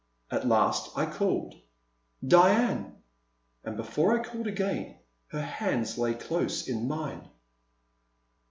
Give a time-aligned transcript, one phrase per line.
[0.31, 1.53] At last I called,
[2.27, 2.95] Diane,*'
[3.63, 7.29] and before I called again, her hands lay close in mine.